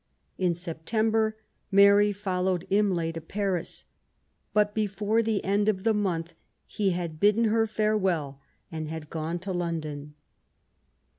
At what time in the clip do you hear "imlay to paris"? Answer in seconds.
2.71-3.85